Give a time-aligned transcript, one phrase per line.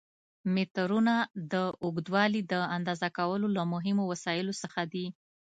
[0.55, 1.15] مترونه
[1.51, 1.53] د
[1.83, 5.05] اوږدوالي د اندازه کولو له مهمو وسایلو څخه دي.